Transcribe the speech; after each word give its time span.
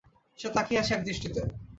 সে 0.39 0.47
তাকিয়ে 0.55 0.79
আছে 0.81 0.91
এক 0.95 1.01
দৃষ্টিতে। 1.05 1.41